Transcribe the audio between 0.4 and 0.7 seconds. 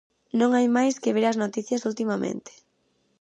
hai